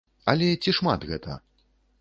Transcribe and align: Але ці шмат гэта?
Але 0.31 0.47
ці 0.63 0.73
шмат 0.79 1.07
гэта? 1.13 1.39